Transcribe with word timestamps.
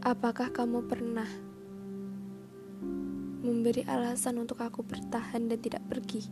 Apakah 0.00 0.48
kamu 0.48 0.88
pernah 0.88 1.28
memberi 3.44 3.84
alasan 3.84 4.40
untuk 4.40 4.64
aku 4.64 4.80
bertahan 4.80 5.44
dan 5.44 5.60
tidak 5.60 5.84
pergi? 5.92 6.24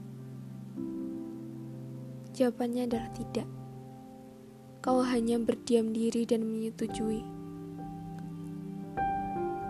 Jawabannya 2.33 2.89
adalah 2.89 3.13
tidak. 3.13 3.45
Kau 4.81 5.05
hanya 5.05 5.37
berdiam 5.37 5.93
diri 5.93 6.25
dan 6.25 6.49
menyetujui. 6.49 7.21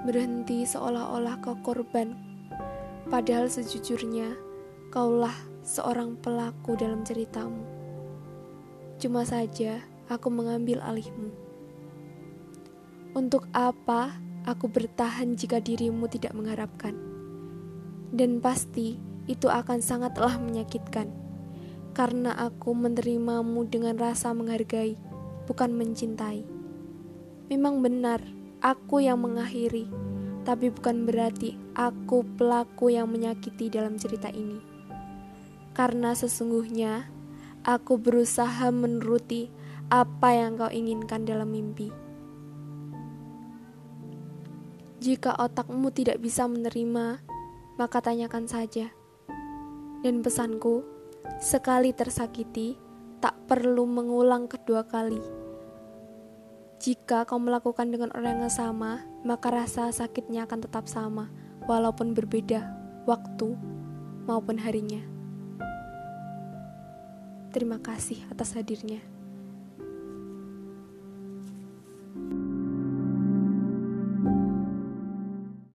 Berhenti 0.07 0.63
seolah-olah 0.63 1.43
kau 1.43 1.59
korban, 1.67 2.15
padahal 3.11 3.51
sejujurnya 3.51 4.31
kaulah 4.95 5.35
seorang 5.67 6.15
pelaku 6.23 6.79
dalam 6.79 7.03
ceritamu. 7.03 7.67
Cuma 9.03 9.27
saja 9.27 9.83
aku 10.07 10.31
mengambil 10.31 10.87
alihmu. 10.87 11.48
Untuk 13.19 13.51
apa 13.51 14.15
aku 14.47 14.71
bertahan 14.71 15.35
jika 15.35 15.59
dirimu 15.59 16.07
tidak 16.07 16.39
mengharapkan? 16.39 16.95
Dan 18.15 18.39
pasti 18.39 18.95
itu 19.27 19.51
akan 19.51 19.83
sangatlah 19.83 20.39
menyakitkan, 20.39 21.11
karena 21.99 22.39
aku 22.39 22.79
menerimamu 22.79 23.67
dengan 23.67 23.99
rasa 23.99 24.31
menghargai, 24.31 24.95
bukan 25.51 25.75
mencintai. 25.75 26.47
Memang 27.51 27.83
benar, 27.83 28.23
aku 28.63 29.03
yang 29.03 29.19
mengakhiri, 29.19 29.91
tapi 30.47 30.71
bukan 30.71 31.03
berarti 31.03 31.59
aku 31.75 32.23
pelaku 32.39 32.95
yang 32.95 33.11
menyakiti 33.11 33.67
dalam 33.67 33.99
cerita 33.99 34.31
ini. 34.31 34.63
Karena 35.75 36.15
sesungguhnya 36.15 37.11
aku 37.67 37.99
berusaha 37.99 38.71
menuruti 38.71 39.51
apa 39.91 40.39
yang 40.39 40.55
kau 40.55 40.71
inginkan 40.71 41.27
dalam 41.27 41.51
mimpi. 41.51 42.07
Jika 44.99 45.39
otakmu 45.39 45.95
tidak 45.95 46.19
bisa 46.19 46.51
menerima, 46.51 47.23
maka 47.79 48.03
tanyakan 48.03 48.51
saja. 48.51 48.91
Dan 50.03 50.27
pesanku, 50.27 50.83
sekali 51.39 51.95
tersakiti, 51.95 52.75
tak 53.23 53.39
perlu 53.47 53.87
mengulang 53.87 54.51
kedua 54.51 54.83
kali. 54.91 55.23
Jika 56.83 57.27
kau 57.27 57.39
melakukan 57.39 57.91
dengan 57.95 58.11
orang 58.15 58.43
yang 58.43 58.55
sama, 58.55 59.07
maka 59.23 59.51
rasa 59.55 59.91
sakitnya 59.95 60.51
akan 60.51 60.67
tetap 60.67 60.91
sama, 60.91 61.31
walaupun 61.71 62.15
berbeda 62.15 62.67
waktu 63.07 63.55
maupun 64.27 64.59
harinya. 64.59 65.03
Terima 67.55 67.79
kasih 67.79 68.19
atas 68.31 68.55
hadirnya. 68.55 69.18